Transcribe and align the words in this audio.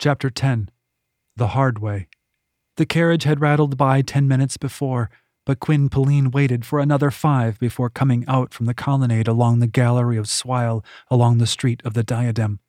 Chapter 0.00 0.30
10 0.30 0.70
The 1.34 1.48
Hard 1.48 1.80
Way. 1.80 2.06
The 2.76 2.86
carriage 2.86 3.24
had 3.24 3.40
rattled 3.40 3.76
by 3.76 4.00
ten 4.00 4.28
minutes 4.28 4.56
before, 4.56 5.10
but 5.44 5.58
Quinn 5.58 5.88
Pauline 5.88 6.30
waited 6.30 6.64
for 6.64 6.78
another 6.78 7.10
five 7.10 7.58
before 7.58 7.90
coming 7.90 8.24
out 8.28 8.54
from 8.54 8.66
the 8.66 8.74
colonnade 8.74 9.26
along 9.26 9.58
the 9.58 9.66
gallery 9.66 10.16
of 10.16 10.28
Swile 10.28 10.84
along 11.10 11.38
the 11.38 11.48
street 11.48 11.82
of 11.84 11.94
the 11.94 12.04
Diadem. 12.04 12.60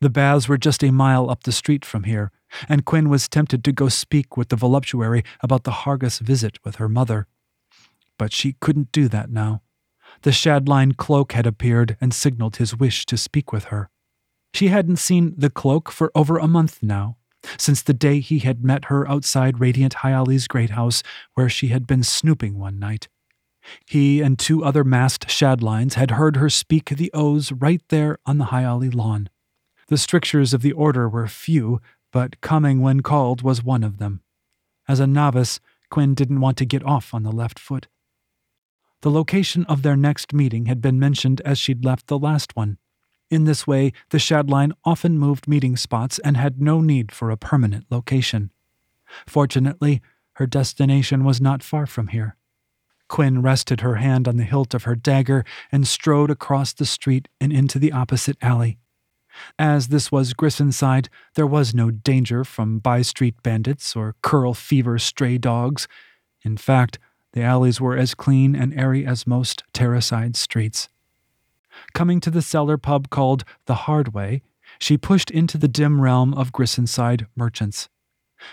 The 0.00 0.08
baths 0.08 0.48
were 0.48 0.56
just 0.56 0.84
a 0.84 0.92
mile 0.92 1.28
up 1.28 1.42
the 1.42 1.50
street 1.50 1.84
from 1.84 2.04
here, 2.04 2.30
and 2.68 2.84
Quinn 2.84 3.08
was 3.08 3.28
tempted 3.28 3.64
to 3.64 3.72
go 3.72 3.88
speak 3.88 4.36
with 4.36 4.50
the 4.50 4.54
voluptuary 4.54 5.24
about 5.40 5.64
the 5.64 5.82
Hargus 5.82 6.20
visit 6.20 6.64
with 6.64 6.76
her 6.76 6.88
mother. 6.88 7.26
But 8.20 8.32
she 8.32 8.54
couldn't 8.60 8.92
do 8.92 9.08
that 9.08 9.30
now. 9.30 9.62
The 10.22 10.30
shadline 10.30 10.96
cloak 10.96 11.32
had 11.32 11.44
appeared 11.44 11.96
and 12.00 12.14
signaled 12.14 12.58
his 12.58 12.76
wish 12.76 13.04
to 13.06 13.16
speak 13.16 13.52
with 13.52 13.64
her. 13.64 13.90
She 14.56 14.68
hadn't 14.68 14.96
seen 14.96 15.34
the 15.36 15.50
cloak 15.50 15.90
for 15.90 16.10
over 16.14 16.38
a 16.38 16.48
month 16.48 16.82
now, 16.82 17.18
since 17.58 17.82
the 17.82 17.92
day 17.92 18.20
he 18.20 18.38
had 18.38 18.64
met 18.64 18.86
her 18.86 19.06
outside 19.06 19.60
Radiant 19.60 19.96
Hyali's 19.96 20.48
great 20.48 20.70
house, 20.70 21.02
where 21.34 21.50
she 21.50 21.68
had 21.68 21.86
been 21.86 22.02
snooping 22.02 22.58
one 22.58 22.78
night. 22.78 23.08
He 23.84 24.22
and 24.22 24.38
two 24.38 24.64
other 24.64 24.82
masked 24.82 25.28
shadlines 25.28 25.92
had 25.92 26.12
heard 26.12 26.36
her 26.36 26.48
speak 26.48 26.88
the 26.88 27.10
oaths 27.12 27.52
right 27.52 27.82
there 27.90 28.16
on 28.24 28.38
the 28.38 28.46
Hyali 28.46 28.94
lawn. 28.94 29.28
The 29.88 29.98
strictures 29.98 30.54
of 30.54 30.62
the 30.62 30.72
order 30.72 31.06
were 31.06 31.28
few, 31.28 31.82
but 32.10 32.40
coming 32.40 32.80
when 32.80 33.02
called 33.02 33.42
was 33.42 33.62
one 33.62 33.84
of 33.84 33.98
them. 33.98 34.22
As 34.88 35.00
a 35.00 35.06
novice, 35.06 35.60
Quinn 35.90 36.14
didn't 36.14 36.40
want 36.40 36.56
to 36.56 36.64
get 36.64 36.82
off 36.82 37.12
on 37.12 37.24
the 37.24 37.30
left 37.30 37.58
foot. 37.58 37.88
The 39.02 39.10
location 39.10 39.66
of 39.66 39.82
their 39.82 39.96
next 39.96 40.32
meeting 40.32 40.64
had 40.64 40.80
been 40.80 40.98
mentioned 40.98 41.42
as 41.44 41.58
she'd 41.58 41.84
left 41.84 42.06
the 42.06 42.18
last 42.18 42.56
one. 42.56 42.78
In 43.30 43.44
this 43.44 43.66
way, 43.66 43.92
the 44.10 44.18
Shadline 44.18 44.72
often 44.84 45.18
moved 45.18 45.48
meeting 45.48 45.76
spots 45.76 46.18
and 46.20 46.36
had 46.36 46.60
no 46.60 46.80
need 46.80 47.10
for 47.10 47.30
a 47.30 47.36
permanent 47.36 47.86
location. 47.90 48.50
Fortunately, 49.26 50.00
her 50.34 50.46
destination 50.46 51.24
was 51.24 51.40
not 51.40 51.62
far 51.62 51.86
from 51.86 52.08
here. 52.08 52.36
Quinn 53.08 53.42
rested 53.42 53.80
her 53.80 53.96
hand 53.96 54.26
on 54.26 54.36
the 54.36 54.44
hilt 54.44 54.74
of 54.74 54.84
her 54.84 54.94
dagger 54.94 55.44
and 55.70 55.86
strode 55.86 56.30
across 56.30 56.72
the 56.72 56.86
street 56.86 57.28
and 57.40 57.52
into 57.52 57.78
the 57.78 57.92
opposite 57.92 58.36
alley. 58.42 58.78
As 59.58 59.88
this 59.88 60.10
was 60.10 60.32
Grissonside, 60.32 61.08
there 61.34 61.46
was 61.46 61.74
no 61.74 61.90
danger 61.90 62.44
from 62.44 62.78
by 62.78 63.02
street 63.02 63.42
bandits 63.42 63.94
or 63.94 64.16
curl 64.22 64.54
fever 64.54 64.98
stray 64.98 65.38
dogs. 65.38 65.86
In 66.42 66.56
fact, 66.56 66.98
the 67.32 67.42
alleys 67.42 67.80
were 67.80 67.96
as 67.96 68.14
clean 68.14 68.56
and 68.56 68.72
airy 68.74 69.04
as 69.04 69.26
most 69.26 69.62
Terraside 69.74 70.36
streets. 70.36 70.88
Coming 71.94 72.20
to 72.20 72.30
the 72.30 72.42
cellar 72.42 72.78
pub 72.78 73.10
called 73.10 73.44
The 73.66 73.74
Hard 73.74 74.14
Way, 74.14 74.42
she 74.78 74.98
pushed 74.98 75.30
into 75.30 75.58
the 75.58 75.68
dim 75.68 76.00
realm 76.00 76.34
of 76.34 76.52
Grissonside 76.52 77.26
merchants. 77.36 77.88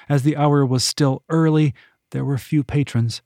As 0.07 0.23
the 0.23 0.37
hour 0.37 0.65
was 0.65 0.83
still 0.83 1.23
early, 1.29 1.73
there 2.11 2.25
were 2.25 2.37
few 2.37 2.63
patrons. 2.63 3.21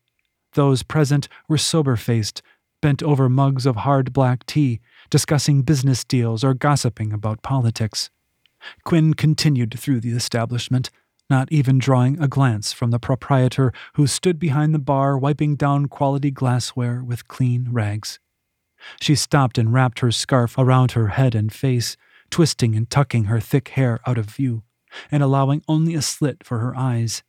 Those 0.54 0.84
present 0.84 1.28
were 1.48 1.58
sober 1.58 1.96
faced, 1.96 2.42
bent 2.82 3.04
over 3.04 3.30
mugs 3.30 3.66
of 3.66 3.78
hard 3.78 4.14
black 4.14 4.46
tea, 4.46 4.80
discussing 5.10 5.62
business 5.62 6.04
deals 6.04 6.44
or 6.44 6.54
gossiping 6.54 7.14
about 7.14 7.42
politics. 7.42 8.10
Quinn 8.84 9.14
continued 9.14 9.80
through 9.80 10.00
the 10.00 10.12
establishment, 10.12 10.90
not 11.30 11.52
even 11.52 11.78
drawing 11.78 12.20
a 12.20 12.28
glance 12.28 12.72
from 12.74 12.92
the 12.92 13.00
proprietor 13.00 13.74
who 13.94 14.08
stood 14.08 14.40
behind 14.40 14.74
the 14.74 14.80
bar 14.80 15.18
wiping 15.18 15.56
down 15.56 15.88
quality 15.88 16.32
glassware 16.32 17.04
with 17.04 17.28
clean 17.28 17.68
rags. 17.72 18.20
She 19.00 19.16
stopped 19.16 19.58
and 19.58 19.74
wrapped 19.74 20.00
her 20.00 20.12
scarf 20.12 20.58
around 20.58 20.92
her 20.92 21.10
head 21.10 21.36
and 21.36 21.54
face, 21.54 21.98
twisting 22.30 22.76
and 22.76 22.90
tucking 22.90 23.26
her 23.26 23.40
thick 23.40 23.70
hair 23.70 24.00
out 24.06 24.18
of 24.18 24.26
view, 24.26 24.64
and 25.12 25.22
allowing 25.24 25.64
only 25.68 25.96
a 25.96 26.02
slit 26.02 26.44
for 26.44 26.60
her 26.60 26.76
eyes. 26.76 27.24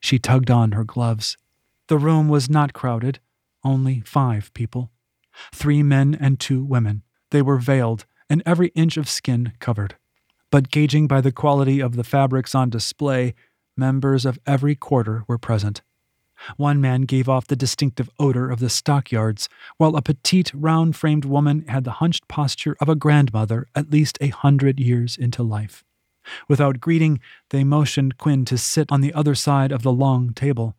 She 0.00 0.18
tugged 0.18 0.50
on 0.50 0.72
her 0.72 0.84
gloves. 0.84 1.36
The 1.88 1.98
room 1.98 2.28
was 2.28 2.50
not 2.50 2.72
crowded, 2.72 3.20
only 3.62 4.00
five 4.00 4.52
people 4.54 4.90
three 5.52 5.82
men 5.82 6.16
and 6.20 6.38
two 6.38 6.62
women. 6.62 7.02
They 7.30 7.42
were 7.42 7.58
veiled, 7.58 8.06
and 8.30 8.42
every 8.46 8.68
inch 8.68 8.96
of 8.96 9.08
skin 9.08 9.52
covered. 9.58 9.96
But 10.50 10.70
gauging 10.70 11.08
by 11.08 11.20
the 11.20 11.32
quality 11.32 11.80
of 11.80 11.96
the 11.96 12.04
fabrics 12.04 12.54
on 12.54 12.70
display, 12.70 13.34
members 13.76 14.24
of 14.24 14.38
every 14.46 14.74
quarter 14.76 15.24
were 15.26 15.38
present. 15.38 15.82
One 16.56 16.80
man 16.80 17.02
gave 17.02 17.28
off 17.28 17.46
the 17.46 17.56
distinctive 17.56 18.10
odor 18.18 18.50
of 18.50 18.60
the 18.60 18.68
stockyards, 18.68 19.48
while 19.76 19.96
a 19.96 20.02
petite, 20.02 20.52
round 20.54 20.96
framed 20.96 21.24
woman 21.24 21.64
had 21.68 21.84
the 21.84 21.92
hunched 21.92 22.28
posture 22.28 22.76
of 22.80 22.88
a 22.88 22.96
grandmother 22.96 23.66
at 23.74 23.90
least 23.90 24.18
a 24.20 24.28
hundred 24.28 24.78
years 24.78 25.16
into 25.16 25.42
life. 25.42 25.84
Without 26.48 26.80
greeting, 26.80 27.20
they 27.50 27.64
motioned 27.64 28.18
Quinn 28.18 28.44
to 28.46 28.58
sit 28.58 28.90
on 28.90 29.00
the 29.00 29.12
other 29.14 29.34
side 29.34 29.72
of 29.72 29.82
the 29.82 29.92
long 29.92 30.32
table. 30.32 30.74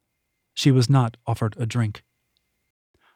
She 0.54 0.72
was 0.72 0.90
not 0.90 1.18
offered 1.28 1.56
a 1.58 1.66
drink. 1.66 2.04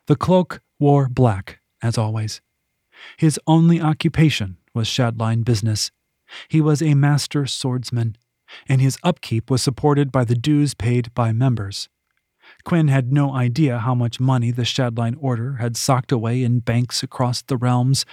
The 0.07 0.15
cloak 0.15 0.61
wore 0.79 1.07
black, 1.09 1.59
as 1.81 1.97
always. 1.97 2.41
His 3.17 3.39
only 3.47 3.81
occupation 3.81 4.57
was 4.73 4.87
Shadline 4.87 5.43
business. 5.43 5.91
He 6.47 6.61
was 6.61 6.81
a 6.81 6.93
master 6.93 7.45
swordsman, 7.45 8.17
and 8.67 8.81
his 8.81 8.97
upkeep 9.03 9.49
was 9.49 9.61
supported 9.61 10.11
by 10.11 10.25
the 10.25 10.35
dues 10.35 10.73
paid 10.73 11.13
by 11.13 11.31
members. 11.31 11.89
Quinn 12.65 12.87
had 12.87 13.11
no 13.11 13.33
idea 13.33 13.79
how 13.79 13.95
much 13.95 14.19
money 14.19 14.51
the 14.51 14.63
Shadline 14.63 15.15
Order 15.19 15.55
had 15.55 15.77
socked 15.77 16.11
away 16.11 16.43
in 16.43 16.59
banks 16.59 17.03
across 17.03 17.41
the 17.41 17.57
realms, 17.57 18.05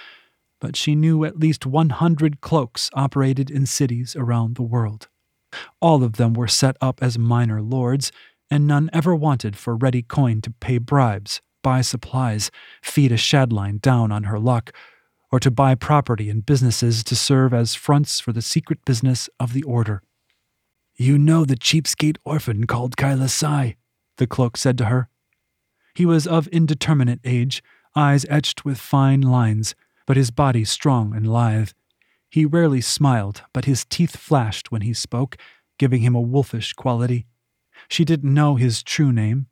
but 0.61 0.77
she 0.77 0.95
knew 0.95 1.25
at 1.25 1.39
least 1.39 1.67
100 1.67 2.41
cloaks 2.41 2.91
operated 2.95 3.51
in 3.51 3.67
cities 3.67 4.17
around 4.17 4.57
the 4.57 4.63
world. 4.63 5.09
All 5.81 6.03
of 6.03 6.15
them 6.15 6.35
were 6.35 6.49
set 6.49 6.77
up 6.81 7.03
as 7.03 7.19
minor 7.19 7.61
lords, 7.61 8.13
and 8.51 8.67
none 8.67 8.91
ever 8.93 9.15
wanted 9.15 9.57
for 9.57 9.77
ready 9.77 10.03
coin 10.03 10.41
to 10.43 10.51
pay 10.51 10.79
bribes, 10.79 11.41
buy 11.63 11.81
supplies, 11.81 12.51
feed 12.83 13.13
a 13.13 13.17
Shadline 13.17 13.81
down 13.81 14.13
on 14.13 14.25
her 14.25 14.39
luck, 14.39 14.73
or 15.33 15.41
to 15.41 15.51
buy 15.51 15.75
property 15.75 16.31
and 16.31 16.47
businesses 16.47 17.03
to 17.05 17.17
serve 17.17 17.53
as 17.53 17.75
fronts 17.75 18.21
for 18.21 18.33
the 18.33 18.43
secret 18.43 18.85
business 18.85 19.29
of 19.41 19.53
the 19.53 19.65
Order. 19.65 20.03
You 20.97 21.19
know 21.19 21.45
the 21.45 21.57
cheapskate 21.57 22.17
orphan 22.25 22.67
called 22.67 22.97
Kyla 22.97 23.29
Sai, 23.29 23.77
the 24.17 24.27
cloak 24.27 24.57
said 24.57 24.79
to 24.79 24.87
her. 24.87 25.09
He 25.95 26.07
was 26.07 26.27
of 26.27 26.47
indeterminate 26.49 27.21
age, 27.25 27.63
eyes 27.95 28.27
etched 28.29 28.65
with 28.65 28.79
fine 28.79 29.23
lines, 29.23 29.75
but 30.07 30.17
his 30.17 30.31
body 30.31 30.65
strong 30.65 31.15
and 31.15 31.27
lithe. 31.27 31.71
He 32.29 32.45
rarely 32.45 32.81
smiled, 32.81 33.43
but 33.53 33.65
his 33.65 33.85
teeth 33.85 34.17
flashed 34.17 34.71
when 34.71 34.83
he 34.83 34.93
spoke, 34.93 35.37
giving 35.79 36.03
him 36.03 36.15
a 36.15 36.21
wolfish 36.21 36.73
quality. 36.75 37.27
She 37.89 38.05
didn't 38.05 38.35
know 38.35 38.57
his 38.57 38.83
true 38.83 39.13
name. 39.13 39.47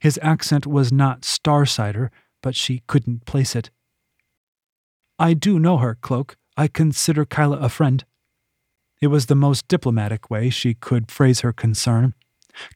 His 0.00 0.18
accent 0.22 0.66
was 0.66 0.92
not 0.92 1.22
Starsider, 1.22 2.10
but 2.42 2.54
she 2.54 2.82
couldn't 2.86 3.26
place 3.26 3.56
it. 3.56 3.70
I 5.18 5.34
do 5.34 5.58
know 5.58 5.78
her, 5.78 5.96
Cloak. 5.96 6.36
I 6.56 6.68
consider 6.68 7.24
Kyla 7.24 7.58
a 7.58 7.68
friend. 7.68 8.04
It 9.00 9.08
was 9.08 9.26
the 9.26 9.34
most 9.34 9.68
diplomatic 9.68 10.30
way 10.30 10.50
she 10.50 10.74
could 10.74 11.10
phrase 11.10 11.40
her 11.40 11.52
concern. 11.52 12.14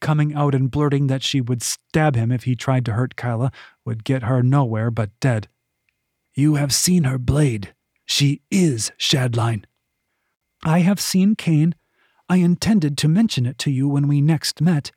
Coming 0.00 0.34
out 0.34 0.54
and 0.54 0.70
blurting 0.70 1.06
that 1.08 1.22
she 1.22 1.40
would 1.40 1.62
stab 1.62 2.16
him 2.16 2.30
if 2.30 2.44
he 2.44 2.54
tried 2.54 2.84
to 2.86 2.92
hurt 2.92 3.16
Kyla 3.16 3.50
would 3.84 4.04
get 4.04 4.24
her 4.24 4.42
nowhere 4.42 4.90
but 4.90 5.10
dead. 5.20 5.48
You 6.34 6.54
have 6.54 6.72
seen 6.72 7.04
her 7.04 7.18
blade. 7.18 7.74
She 8.04 8.42
is 8.50 8.92
Shadline. 8.98 9.64
I 10.64 10.80
have 10.80 11.00
seen 11.00 11.34
Kane. 11.34 11.74
I 12.28 12.36
intended 12.36 12.96
to 12.98 13.08
mention 13.08 13.46
it 13.46 13.58
to 13.58 13.70
you 13.70 13.88
when 13.88 14.08
we 14.08 14.20
next 14.20 14.60
met. 14.60 14.92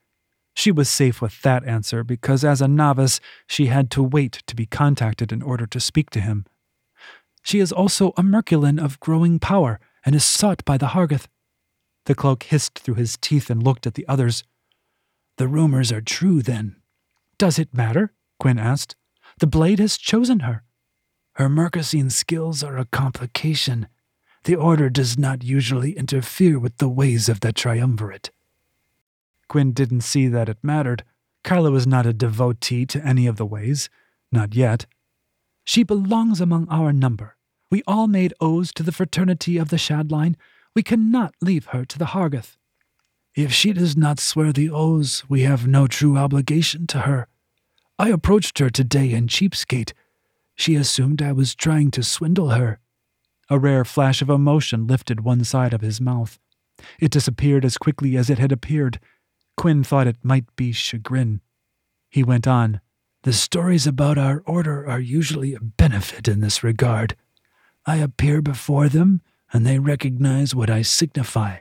She 0.53 0.71
was 0.71 0.87
safe 0.87 1.21
with 1.21 1.41
that 1.41 1.65
answer 1.65 2.03
because, 2.03 2.45
as 2.45 2.61
a 2.61 2.67
novice, 2.67 3.19
she 3.47 3.65
had 3.65 3.91
to 3.91 4.03
wait 4.03 4.41
to 4.47 4.55
be 4.55 4.65
contacted 4.65 5.33
in 5.33 5.41
order 5.41 5.65
to 5.65 5.79
speak 5.81 6.09
to 6.11 6.21
him. 6.21 6.45
She 7.43 7.59
is 7.59 7.73
also 7.73 8.13
a 8.15 8.23
Merculin 8.23 8.83
of 8.83 8.99
growing 9.01 9.37
power 9.37 9.79
and 10.05 10.15
is 10.15 10.23
sought 10.23 10.63
by 10.63 10.77
the 10.77 10.87
Hargath. 10.87 11.27
The 12.05 12.15
cloak 12.15 12.43
hissed 12.43 12.79
through 12.79 12.95
his 12.95 13.17
teeth 13.17 13.49
and 13.49 13.61
looked 13.61 13.85
at 13.85 13.95
the 13.95 14.07
others. 14.07 14.43
The 15.37 15.47
rumors 15.47 15.91
are 15.91 16.01
true, 16.01 16.41
then. 16.41 16.77
Does 17.37 17.59
it 17.59 17.73
matter? 17.73 18.13
Quinn 18.39 18.57
asked. 18.59 18.95
The 19.39 19.47
blade 19.47 19.79
has 19.79 19.97
chosen 19.97 20.41
her. 20.41 20.63
Her 21.33 21.49
Mercosine 21.49 22.11
skills 22.11 22.63
are 22.63 22.77
a 22.77 22.85
complication. 22.85 23.87
The 24.45 24.55
Order 24.55 24.89
does 24.89 25.17
not 25.17 25.43
usually 25.43 25.97
interfere 25.97 26.57
with 26.57 26.77
the 26.77 26.87
ways 26.87 27.27
of 27.27 27.41
the 27.41 27.51
Triumvirate. 27.51 28.31
Quinn 29.49 29.73
didn't 29.73 30.01
see 30.01 30.27
that 30.27 30.47
it 30.47 30.57
mattered. 30.63 31.03
Kyla 31.43 31.71
was 31.71 31.85
not 31.85 32.05
a 32.05 32.13
devotee 32.13 32.85
to 32.85 33.05
any 33.05 33.27
of 33.27 33.35
the 33.35 33.45
ways. 33.45 33.89
Not 34.31 34.55
yet. 34.55 34.85
She 35.63 35.83
belongs 35.83 36.39
among 36.39 36.69
our 36.69 36.93
number. 36.93 37.35
We 37.69 37.83
all 37.87 38.07
made 38.07 38.33
oaths 38.39 38.71
to 38.73 38.83
the 38.83 38.91
fraternity 38.91 39.57
of 39.57 39.69
the 39.69 39.77
Shadline. 39.77 40.35
We 40.73 40.83
cannot 40.83 41.33
leave 41.41 41.67
her 41.67 41.83
to 41.85 41.99
the 41.99 42.05
Hargath. 42.05 42.57
If 43.35 43.51
she 43.51 43.73
does 43.73 43.97
not 43.97 44.21
swear 44.21 44.53
the 44.53 44.69
oaths, 44.69 45.29
we 45.29 45.41
have 45.41 45.67
no 45.67 45.87
true 45.87 46.17
obligation 46.17 46.87
to 46.87 46.99
her. 46.99 47.27
I 47.99 48.07
approached 48.07 48.59
her 48.59 48.69
today 48.69 49.11
in 49.11 49.27
Cheapskate. 49.27 49.91
She 50.55 50.75
assumed 50.75 51.21
I 51.21 51.33
was 51.33 51.53
trying 51.53 51.91
to 51.91 52.03
swindle 52.03 52.51
her. 52.51 52.79
A 53.49 53.59
rare 53.59 53.83
flash 53.83 54.21
of 54.21 54.29
emotion 54.29 54.87
lifted 54.87 55.19
one 55.19 55.43
side 55.43 55.73
of 55.73 55.81
his 55.81 55.99
mouth. 55.99 56.39
It 56.97 57.11
disappeared 57.11 57.65
as 57.65 57.77
quickly 57.77 58.15
as 58.15 58.29
it 58.29 58.39
had 58.39 58.53
appeared. 58.53 59.01
Quinn 59.57 59.83
thought 59.83 60.07
it 60.07 60.23
might 60.23 60.55
be 60.55 60.71
chagrin. 60.71 61.41
He 62.09 62.23
went 62.23 62.47
on, 62.47 62.79
The 63.23 63.33
stories 63.33 63.85
about 63.85 64.17
our 64.17 64.43
order 64.45 64.89
are 64.89 64.99
usually 65.01 65.53
a 65.53 65.59
benefit 65.59 66.29
in 66.29 66.39
this 66.39 66.63
regard. 66.63 67.17
I 67.85 67.97
appear 67.97 68.41
before 68.41 68.87
them, 68.87 69.21
and 69.51 69.65
they 69.65 69.77
recognize 69.77 70.55
what 70.55 70.69
I 70.69 70.83
signify. 70.83 71.57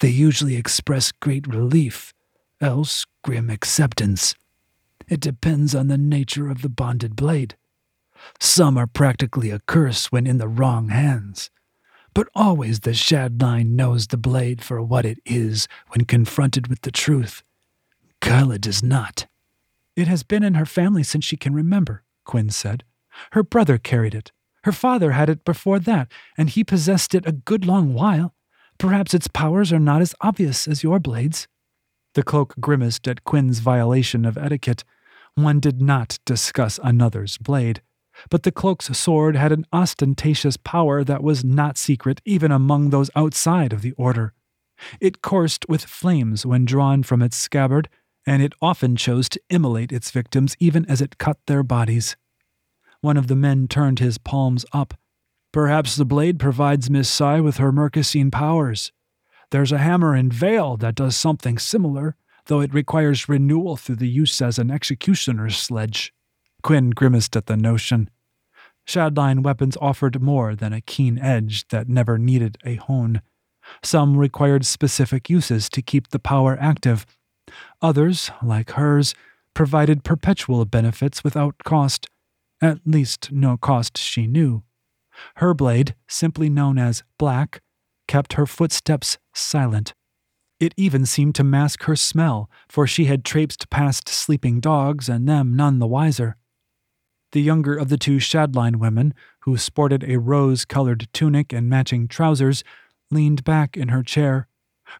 They 0.00 0.08
usually 0.08 0.56
express 0.56 1.12
great 1.12 1.46
relief, 1.46 2.12
else 2.60 3.06
grim 3.22 3.50
acceptance. 3.50 4.34
It 5.08 5.20
depends 5.20 5.74
on 5.74 5.88
the 5.88 5.98
nature 5.98 6.50
of 6.50 6.62
the 6.62 6.68
bonded 6.68 7.16
blade. 7.16 7.56
Some 8.38 8.76
are 8.78 8.86
practically 8.86 9.50
a 9.50 9.60
curse 9.60 10.12
when 10.12 10.26
in 10.26 10.38
the 10.38 10.48
wrong 10.48 10.88
hands. 10.88 11.50
But 12.14 12.28
always 12.34 12.80
the 12.80 12.90
Shadline 12.90 13.70
knows 13.70 14.06
the 14.06 14.16
blade 14.16 14.62
for 14.62 14.82
what 14.82 15.04
it 15.04 15.18
is 15.24 15.66
when 15.88 16.04
confronted 16.04 16.68
with 16.68 16.82
the 16.82 16.90
truth. 16.90 17.42
Kyla 18.20 18.58
does 18.58 18.82
not. 18.82 19.26
It 19.96 20.08
has 20.08 20.22
been 20.22 20.42
in 20.42 20.54
her 20.54 20.66
family 20.66 21.02
since 21.02 21.24
she 21.24 21.36
can 21.36 21.54
remember, 21.54 22.04
Quinn 22.24 22.50
said. 22.50 22.84
Her 23.32 23.42
brother 23.42 23.78
carried 23.78 24.14
it. 24.14 24.30
Her 24.64 24.72
father 24.72 25.12
had 25.12 25.28
it 25.28 25.44
before 25.44 25.78
that, 25.80 26.10
and 26.38 26.48
he 26.48 26.64
possessed 26.64 27.14
it 27.14 27.26
a 27.26 27.32
good 27.32 27.66
long 27.66 27.94
while. 27.94 28.34
Perhaps 28.82 29.14
its 29.14 29.28
powers 29.28 29.72
are 29.72 29.78
not 29.78 30.02
as 30.02 30.12
obvious 30.22 30.66
as 30.66 30.82
your 30.82 30.98
blades. 30.98 31.46
The 32.14 32.24
cloak 32.24 32.56
grimaced 32.58 33.06
at 33.06 33.22
Quinn's 33.22 33.60
violation 33.60 34.24
of 34.24 34.36
etiquette. 34.36 34.82
One 35.36 35.60
did 35.60 35.80
not 35.80 36.18
discuss 36.24 36.80
another's 36.82 37.38
blade. 37.38 37.80
But 38.28 38.42
the 38.42 38.50
cloak's 38.50 38.98
sword 38.98 39.36
had 39.36 39.52
an 39.52 39.66
ostentatious 39.72 40.56
power 40.56 41.04
that 41.04 41.22
was 41.22 41.44
not 41.44 41.78
secret 41.78 42.20
even 42.24 42.50
among 42.50 42.90
those 42.90 43.08
outside 43.14 43.72
of 43.72 43.82
the 43.82 43.92
order. 43.92 44.34
It 45.00 45.22
coursed 45.22 45.64
with 45.68 45.84
flames 45.84 46.44
when 46.44 46.64
drawn 46.64 47.04
from 47.04 47.22
its 47.22 47.36
scabbard, 47.36 47.88
and 48.26 48.42
it 48.42 48.52
often 48.60 48.96
chose 48.96 49.28
to 49.28 49.40
immolate 49.48 49.92
its 49.92 50.10
victims 50.10 50.56
even 50.58 50.86
as 50.86 51.00
it 51.00 51.18
cut 51.18 51.38
their 51.46 51.62
bodies. 51.62 52.16
One 53.00 53.16
of 53.16 53.28
the 53.28 53.36
men 53.36 53.68
turned 53.68 54.00
his 54.00 54.18
palms 54.18 54.66
up. 54.72 54.94
Perhaps 55.52 55.96
the 55.96 56.06
blade 56.06 56.38
provides 56.38 56.88
Miss 56.88 57.10
Sai 57.10 57.40
with 57.40 57.58
her 57.58 57.70
Mercosine 57.70 58.32
powers. 58.32 58.90
There's 59.50 59.72
a 59.72 59.78
hammer 59.78 60.16
in 60.16 60.30
Vale 60.30 60.78
that 60.78 60.94
does 60.94 61.14
something 61.14 61.58
similar, 61.58 62.16
though 62.46 62.60
it 62.60 62.72
requires 62.72 63.28
renewal 63.28 63.76
through 63.76 63.96
the 63.96 64.08
use 64.08 64.40
as 64.40 64.58
an 64.58 64.70
executioner's 64.70 65.58
sledge. 65.58 66.14
Quinn 66.62 66.90
grimaced 66.90 67.36
at 67.36 67.46
the 67.46 67.56
notion. 67.56 68.08
Shadline 68.86 69.42
weapons 69.42 69.76
offered 69.80 70.22
more 70.22 70.54
than 70.54 70.72
a 70.72 70.80
keen 70.80 71.18
edge 71.18 71.68
that 71.68 71.88
never 71.88 72.16
needed 72.16 72.56
a 72.64 72.76
hone. 72.76 73.20
Some 73.82 74.16
required 74.16 74.64
specific 74.64 75.28
uses 75.28 75.68
to 75.68 75.82
keep 75.82 76.08
the 76.08 76.18
power 76.18 76.56
active. 76.58 77.04
Others, 77.82 78.30
like 78.42 78.70
hers, 78.70 79.14
provided 79.54 80.02
perpetual 80.02 80.64
benefits 80.64 81.22
without 81.22 81.58
cost, 81.62 82.08
at 82.62 82.78
least 82.86 83.30
no 83.30 83.58
cost 83.58 83.98
she 83.98 84.26
knew. 84.26 84.62
Her 85.36 85.54
blade, 85.54 85.94
simply 86.08 86.48
known 86.48 86.78
as 86.78 87.02
black, 87.18 87.60
kept 88.08 88.34
her 88.34 88.46
footsteps 88.46 89.18
silent. 89.34 89.94
It 90.60 90.74
even 90.76 91.06
seemed 91.06 91.34
to 91.36 91.44
mask 91.44 91.84
her 91.84 91.96
smell, 91.96 92.48
for 92.68 92.86
she 92.86 93.06
had 93.06 93.24
traipsed 93.24 93.70
past 93.70 94.08
sleeping 94.08 94.60
dogs 94.60 95.08
and 95.08 95.28
them 95.28 95.56
none 95.56 95.78
the 95.78 95.86
wiser. 95.86 96.36
The 97.32 97.42
younger 97.42 97.74
of 97.74 97.88
the 97.88 97.96
two 97.96 98.18
Shadline 98.18 98.76
women, 98.76 99.14
who 99.40 99.56
sported 99.56 100.04
a 100.04 100.18
rose 100.18 100.64
colored 100.64 101.08
tunic 101.12 101.52
and 101.52 101.68
matching 101.68 102.06
trousers, 102.06 102.62
leaned 103.10 103.42
back 103.42 103.76
in 103.76 103.88
her 103.88 104.02
chair. 104.02 104.46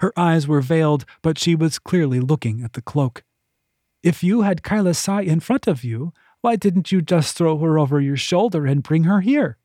Her 0.01 0.13
eyes 0.19 0.49
were 0.49 0.63
veiled, 0.63 1.05
but 1.21 1.39
she 1.39 1.55
was 1.55 1.79
clearly 1.79 2.21
looking 2.21 2.63
at 2.63 2.73
the 2.73 2.83
cloak. 2.83 3.23
If 4.03 4.25
you 4.25 4.43
had 4.43 4.63
Kyla 4.63 4.95
Sai 4.95 5.23
in 5.23 5.41
front 5.41 5.67
of 5.67 5.85
you, 5.85 6.13
why 6.41 6.57
didn't 6.57 6.91
you 6.91 7.03
just 7.03 7.37
throw 7.37 7.59
her 7.59 7.79
over 7.79 8.01
your 8.01 8.17
shoulder 8.17 8.67
and 8.67 8.83
bring 8.83 9.05
her 9.05 9.21
here? 9.21 9.59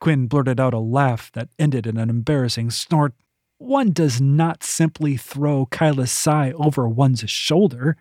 Quinn 0.00 0.26
blurted 0.26 0.58
out 0.58 0.74
a 0.74 0.78
laugh 0.78 1.30
that 1.32 1.50
ended 1.58 1.86
in 1.86 1.98
an 1.98 2.10
embarrassing 2.10 2.70
snort. 2.70 3.12
One 3.58 3.92
does 3.92 4.20
not 4.20 4.64
simply 4.64 5.16
throw 5.16 5.66
Kyla 5.66 6.06
Sai 6.06 6.52
over 6.52 6.88
one's 6.88 7.28
shoulder. 7.28 7.96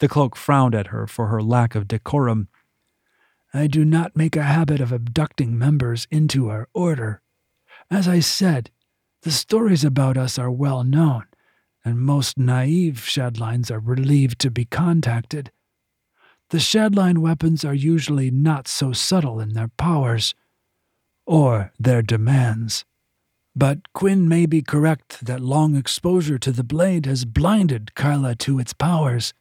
The 0.00 0.08
cloak 0.08 0.34
frowned 0.36 0.74
at 0.74 0.88
her 0.88 1.06
for 1.06 1.26
her 1.26 1.42
lack 1.42 1.74
of 1.74 1.86
decorum. 1.86 2.48
I 3.52 3.66
do 3.66 3.84
not 3.84 4.16
make 4.16 4.36
a 4.36 4.42
habit 4.42 4.80
of 4.80 4.92
abducting 4.92 5.58
members 5.58 6.06
into 6.10 6.48
our 6.48 6.68
order. 6.72 7.20
As 7.90 8.08
I 8.08 8.20
said, 8.20 8.70
the 9.22 9.30
stories 9.30 9.84
about 9.84 10.16
us 10.16 10.38
are 10.38 10.50
well 10.50 10.84
known, 10.84 11.24
and 11.84 11.98
most 11.98 12.38
naive 12.38 13.04
Shadlines 13.06 13.70
are 13.70 13.80
relieved 13.80 14.38
to 14.40 14.50
be 14.50 14.64
contacted. 14.64 15.50
The 16.50 16.58
Shadline 16.58 17.18
weapons 17.18 17.64
are 17.64 17.74
usually 17.74 18.30
not 18.30 18.68
so 18.68 18.92
subtle 18.92 19.40
in 19.40 19.54
their 19.54 19.68
powers, 19.68 20.34
or 21.28 21.70
their 21.78 22.00
demands. 22.00 22.86
But 23.54 23.92
Quinn 23.92 24.28
may 24.28 24.46
be 24.46 24.62
correct 24.62 25.26
that 25.26 25.40
long 25.40 25.76
exposure 25.76 26.38
to 26.38 26.50
the 26.50 26.64
blade 26.64 27.04
has 27.04 27.26
blinded 27.26 27.94
Kyla 27.94 28.34
to 28.36 28.58
its 28.58 28.72
powers. 28.72 29.34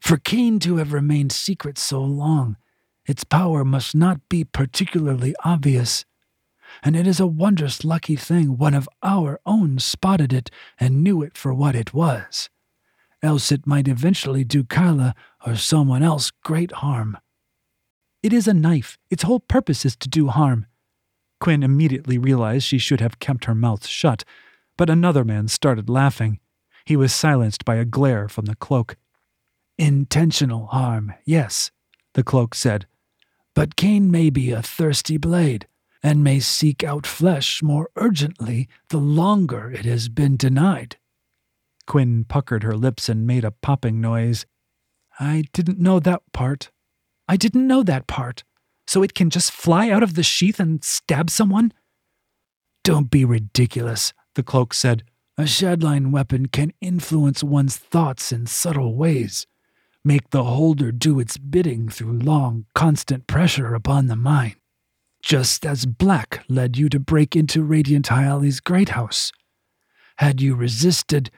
For 0.00 0.16
Kane 0.16 0.60
to 0.60 0.76
have 0.76 0.92
remained 0.92 1.32
secret 1.32 1.76
so 1.76 2.00
long, 2.00 2.56
its 3.04 3.24
power 3.24 3.64
must 3.64 3.96
not 3.96 4.20
be 4.28 4.44
particularly 4.44 5.34
obvious. 5.44 6.04
And 6.84 6.94
it 6.94 7.06
is 7.06 7.18
a 7.18 7.26
wondrous 7.26 7.84
lucky 7.84 8.14
thing 8.14 8.56
one 8.56 8.74
of 8.74 8.88
our 9.02 9.40
own 9.44 9.80
spotted 9.80 10.32
it 10.32 10.50
and 10.78 11.02
knew 11.02 11.20
it 11.20 11.36
for 11.36 11.52
what 11.52 11.74
it 11.74 11.92
was. 11.92 12.48
Else 13.24 13.50
it 13.50 13.66
might 13.66 13.88
eventually 13.88 14.44
do 14.44 14.62
Kyla 14.62 15.16
or 15.44 15.56
someone 15.56 16.04
else 16.04 16.30
great 16.44 16.70
harm. 16.70 17.18
It 18.22 18.32
is 18.32 18.46
a 18.46 18.54
knife. 18.54 18.98
Its 19.10 19.24
whole 19.24 19.40
purpose 19.40 19.84
is 19.84 19.96
to 19.96 20.08
do 20.08 20.28
harm. 20.28 20.66
Quinn 21.42 21.64
immediately 21.64 22.18
realized 22.18 22.64
she 22.64 22.78
should 22.78 23.00
have 23.00 23.18
kept 23.18 23.46
her 23.46 23.54
mouth 23.54 23.84
shut, 23.84 24.22
but 24.76 24.88
another 24.88 25.24
man 25.24 25.48
started 25.48 25.90
laughing. 25.90 26.38
He 26.84 26.96
was 26.96 27.12
silenced 27.12 27.64
by 27.64 27.74
a 27.74 27.84
glare 27.84 28.28
from 28.28 28.44
the 28.44 28.54
cloak. 28.54 28.96
Intentional 29.76 30.66
harm, 30.66 31.12
yes, 31.24 31.72
the 32.14 32.22
cloak 32.22 32.54
said. 32.54 32.86
But 33.56 33.74
Kane 33.74 34.08
may 34.08 34.30
be 34.30 34.52
a 34.52 34.62
thirsty 34.62 35.16
blade, 35.16 35.66
and 36.00 36.22
may 36.22 36.38
seek 36.38 36.84
out 36.84 37.08
flesh 37.08 37.60
more 37.60 37.90
urgently 37.96 38.68
the 38.90 38.98
longer 38.98 39.68
it 39.68 39.84
has 39.84 40.08
been 40.08 40.36
denied. 40.36 40.96
Quinn 41.88 42.24
puckered 42.24 42.62
her 42.62 42.76
lips 42.76 43.08
and 43.08 43.26
made 43.26 43.44
a 43.44 43.50
popping 43.50 44.00
noise. 44.00 44.46
I 45.18 45.42
didn't 45.52 45.80
know 45.80 45.98
that 45.98 46.22
part. 46.32 46.70
I 47.26 47.36
didn't 47.36 47.66
know 47.66 47.82
that 47.82 48.06
part 48.06 48.44
so 48.92 49.02
it 49.02 49.14
can 49.14 49.30
just 49.30 49.50
fly 49.50 49.88
out 49.88 50.02
of 50.02 50.16
the 50.16 50.22
sheath 50.22 50.60
and 50.60 50.84
stab 50.84 51.30
someone? 51.30 51.72
Don't 52.84 53.10
be 53.10 53.24
ridiculous, 53.24 54.12
the 54.34 54.42
cloak 54.42 54.74
said. 54.74 55.02
A 55.38 55.44
Shadline 55.44 56.10
weapon 56.10 56.44
can 56.44 56.74
influence 56.82 57.42
one's 57.42 57.78
thoughts 57.78 58.32
in 58.32 58.44
subtle 58.44 58.94
ways, 58.94 59.46
make 60.04 60.28
the 60.28 60.44
holder 60.44 60.92
do 60.92 61.18
its 61.18 61.38
bidding 61.38 61.88
through 61.88 62.18
long, 62.18 62.66
constant 62.74 63.26
pressure 63.26 63.74
upon 63.74 64.08
the 64.08 64.16
mind, 64.16 64.56
just 65.22 65.64
as 65.64 65.86
Black 65.86 66.44
led 66.46 66.76
you 66.76 66.90
to 66.90 67.00
break 67.00 67.34
into 67.34 67.62
Radiant 67.62 68.08
Hyali's 68.08 68.60
great 68.60 68.90
house. 68.90 69.32
Had 70.18 70.42
you 70.42 70.54
resisted, 70.54 71.30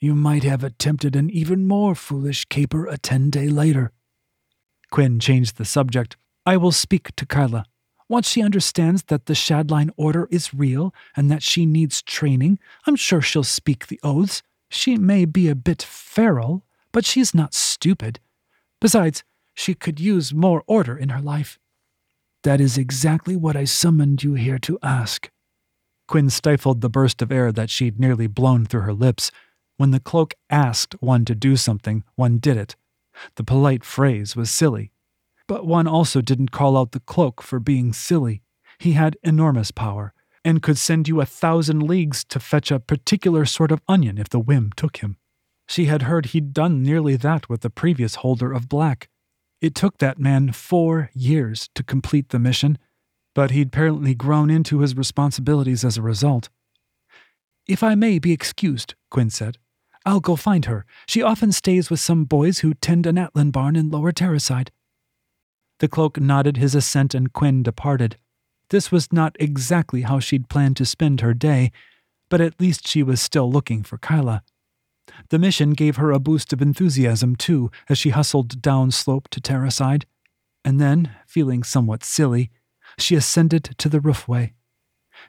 you 0.00 0.14
might 0.14 0.44
have 0.44 0.64
attempted 0.64 1.14
an 1.14 1.28
even 1.28 1.68
more 1.68 1.94
foolish 1.94 2.46
caper 2.46 2.86
a 2.86 2.96
ten 2.96 3.28
day 3.28 3.48
later. 3.48 3.92
Quinn 4.90 5.20
changed 5.20 5.58
the 5.58 5.66
subject. 5.66 6.16
I 6.44 6.56
will 6.56 6.72
speak 6.72 7.14
to 7.16 7.26
Kyla. 7.26 7.66
Once 8.08 8.28
she 8.28 8.42
understands 8.42 9.04
that 9.04 9.26
the 9.26 9.34
Shadline 9.34 9.90
order 9.96 10.28
is 10.30 10.52
real 10.52 10.94
and 11.16 11.30
that 11.30 11.42
she 11.42 11.64
needs 11.64 12.02
training, 12.02 12.58
I'm 12.86 12.96
sure 12.96 13.22
she'll 13.22 13.44
speak 13.44 13.86
the 13.86 14.00
oaths. 14.02 14.42
She 14.70 14.96
may 14.96 15.24
be 15.24 15.48
a 15.48 15.54
bit 15.54 15.82
feral, 15.82 16.64
but 16.92 17.04
she's 17.04 17.34
not 17.34 17.54
stupid. 17.54 18.20
Besides, 18.80 19.24
she 19.54 19.74
could 19.74 20.00
use 20.00 20.34
more 20.34 20.62
order 20.66 20.96
in 20.96 21.10
her 21.10 21.20
life. 21.20 21.58
That 22.42 22.60
is 22.60 22.76
exactly 22.76 23.36
what 23.36 23.56
I 23.56 23.64
summoned 23.64 24.22
you 24.22 24.34
here 24.34 24.58
to 24.58 24.78
ask. 24.82 25.30
Quinn 26.08 26.28
stifled 26.28 26.80
the 26.80 26.90
burst 26.90 27.22
of 27.22 27.32
air 27.32 27.52
that 27.52 27.70
she'd 27.70 28.00
nearly 28.00 28.26
blown 28.26 28.66
through 28.66 28.82
her 28.82 28.92
lips. 28.92 29.30
When 29.76 29.90
the 29.90 30.00
cloak 30.00 30.34
asked 30.50 31.00
one 31.00 31.24
to 31.24 31.34
do 31.34 31.56
something, 31.56 32.04
one 32.16 32.38
did 32.38 32.56
it. 32.56 32.76
The 33.36 33.44
polite 33.44 33.84
phrase 33.84 34.36
was 34.36 34.50
silly, 34.50 34.91
but 35.52 35.66
one 35.66 35.86
also 35.86 36.22
didn't 36.22 36.50
call 36.50 36.78
out 36.78 36.92
the 36.92 37.00
cloak 37.00 37.42
for 37.42 37.60
being 37.60 37.92
silly. 37.92 38.40
He 38.78 38.92
had 38.92 39.18
enormous 39.22 39.70
power, 39.70 40.14
and 40.42 40.62
could 40.62 40.78
send 40.78 41.08
you 41.08 41.20
a 41.20 41.26
thousand 41.26 41.82
leagues 41.82 42.24
to 42.30 42.40
fetch 42.40 42.70
a 42.70 42.80
particular 42.80 43.44
sort 43.44 43.70
of 43.70 43.82
onion 43.86 44.16
if 44.16 44.30
the 44.30 44.40
whim 44.40 44.70
took 44.78 45.02
him. 45.02 45.18
She 45.68 45.84
had 45.84 46.04
heard 46.04 46.24
he'd 46.24 46.54
done 46.54 46.82
nearly 46.82 47.16
that 47.16 47.50
with 47.50 47.60
the 47.60 47.68
previous 47.68 48.14
holder 48.14 48.50
of 48.50 48.70
black. 48.70 49.10
It 49.60 49.74
took 49.74 49.98
that 49.98 50.18
man 50.18 50.52
four 50.52 51.10
years 51.12 51.68
to 51.74 51.82
complete 51.82 52.30
the 52.30 52.38
mission, 52.38 52.78
but 53.34 53.50
he'd 53.50 53.66
apparently 53.66 54.14
grown 54.14 54.48
into 54.48 54.78
his 54.78 54.96
responsibilities 54.96 55.84
as 55.84 55.98
a 55.98 56.02
result. 56.02 56.48
If 57.68 57.82
I 57.82 57.94
may 57.94 58.18
be 58.18 58.32
excused, 58.32 58.94
Quinn 59.10 59.28
said, 59.28 59.58
I'll 60.06 60.20
go 60.20 60.34
find 60.34 60.64
her. 60.64 60.86
She 61.06 61.20
often 61.20 61.52
stays 61.52 61.90
with 61.90 62.00
some 62.00 62.24
boys 62.24 62.60
who 62.60 62.72
tend 62.72 63.04
an 63.04 63.16
Atlan 63.16 63.52
barn 63.52 63.76
in 63.76 63.90
Lower 63.90 64.12
Terraside. 64.12 64.70
The 65.82 65.88
cloak 65.88 66.20
nodded 66.20 66.58
his 66.58 66.76
assent 66.76 67.12
and 67.12 67.32
Quinn 67.32 67.64
departed. 67.64 68.16
This 68.68 68.92
was 68.92 69.12
not 69.12 69.34
exactly 69.40 70.02
how 70.02 70.20
she'd 70.20 70.48
planned 70.48 70.76
to 70.76 70.86
spend 70.86 71.22
her 71.22 71.34
day, 71.34 71.72
but 72.28 72.40
at 72.40 72.60
least 72.60 72.86
she 72.86 73.02
was 73.02 73.20
still 73.20 73.50
looking 73.50 73.82
for 73.82 73.98
Kyla. 73.98 74.44
The 75.30 75.40
mission 75.40 75.72
gave 75.72 75.96
her 75.96 76.12
a 76.12 76.20
boost 76.20 76.52
of 76.52 76.62
enthusiasm, 76.62 77.34
too, 77.34 77.72
as 77.88 77.98
she 77.98 78.10
hustled 78.10 78.62
down 78.62 78.92
slope 78.92 79.26
to 79.30 79.40
Terraside. 79.40 80.04
And 80.64 80.80
then, 80.80 81.16
feeling 81.26 81.64
somewhat 81.64 82.04
silly, 82.04 82.52
she 82.96 83.16
ascended 83.16 83.74
to 83.78 83.88
the 83.88 83.98
roofway. 83.98 84.52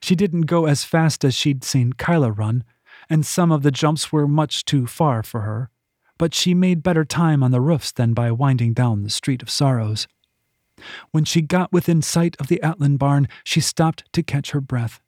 She 0.04 0.16
didn't 0.16 0.42
go 0.42 0.68
as 0.68 0.84
fast 0.84 1.26
as 1.26 1.34
she'd 1.34 1.64
seen 1.64 1.94
Kyla 1.94 2.32
run, 2.32 2.64
and 3.10 3.26
some 3.26 3.52
of 3.52 3.64
the 3.64 3.72
jumps 3.72 4.12
were 4.12 4.28
much 4.28 4.66
too 4.66 4.86
far 4.86 5.24
for 5.24 5.42
her, 5.42 5.72
but 6.20 6.36
she 6.36 6.54
made 6.54 6.84
better 6.84 7.06
time 7.06 7.42
on 7.42 7.50
the 7.50 7.60
roofs 7.60 7.92
than 7.92 8.14
by 8.14 8.30
winding 8.32 8.74
down 8.74 9.02
the 9.02 9.10
Street 9.10 9.42
of 9.42 9.50
Sorrows. 9.50 10.08
When 11.12 11.26
she 11.26 11.42
got 11.42 11.72
within 11.72 12.02
sight 12.02 12.36
of 12.40 12.48
the 12.48 12.60
Atlan 12.64 12.98
barn, 12.98 13.28
she 13.44 13.60
stopped 13.60 14.12
to 14.14 14.24
catch 14.24 14.52
her 14.52 14.62
breath. 14.62 15.02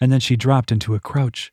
And 0.00 0.12
then 0.12 0.20
she 0.20 0.36
dropped 0.36 0.70
into 0.70 0.94
a 0.94 1.00
crouch, 1.00 1.52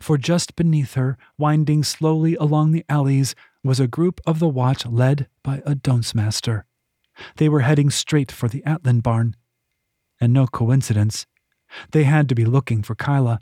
for 0.00 0.16
just 0.16 0.56
beneath 0.56 0.94
her, 0.94 1.18
winding 1.36 1.84
slowly 1.84 2.36
along 2.36 2.72
the 2.72 2.84
alleys, 2.88 3.34
was 3.62 3.80
a 3.80 3.86
group 3.86 4.20
of 4.26 4.38
the 4.38 4.48
watch 4.48 4.86
led 4.86 5.28
by 5.42 5.62
a 5.64 5.74
dunce 5.74 6.14
master. 6.14 6.66
They 7.36 7.48
were 7.48 7.60
heading 7.60 7.90
straight 7.90 8.32
for 8.32 8.48
the 8.48 8.62
Atlan 8.62 9.02
barn. 9.02 9.36
And 10.20 10.32
no 10.32 10.46
coincidence. 10.46 11.26
They 11.92 12.04
had 12.04 12.28
to 12.28 12.34
be 12.34 12.44
looking 12.44 12.82
for 12.82 12.94
Kyla. 12.94 13.40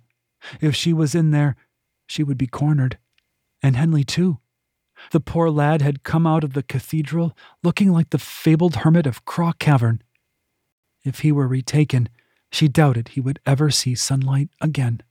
If 0.60 0.74
she 0.74 0.92
was 0.92 1.14
in 1.14 1.30
there, 1.30 1.56
she 2.06 2.22
would 2.22 2.38
be 2.38 2.46
cornered. 2.46 2.98
And 3.62 3.76
Henley, 3.76 4.04
too. 4.04 4.38
The 5.10 5.20
poor 5.20 5.50
lad 5.50 5.82
had 5.82 6.02
come 6.02 6.26
out 6.26 6.44
of 6.44 6.52
the 6.52 6.62
cathedral 6.62 7.36
looking 7.62 7.92
like 7.92 8.10
the 8.10 8.18
fabled 8.18 8.76
hermit 8.76 9.06
of 9.06 9.24
Craw 9.24 9.52
Cavern. 9.52 10.02
If 11.04 11.20
he 11.20 11.32
were 11.32 11.48
retaken, 11.48 12.08
she 12.50 12.68
doubted 12.68 13.08
he 13.08 13.20
would 13.20 13.40
ever 13.44 13.70
see 13.70 13.94
sunlight 13.94 14.50
again. 14.60 15.02